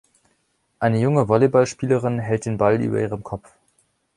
Eine 0.79 0.99
junge 0.99 1.27
Volleyballspielerin 1.27 2.17
hält 2.17 2.45
den 2.47 2.57
Ball 2.57 2.81
über 2.81 2.99
ihrem 2.99 3.21
Kopf. 3.21 3.53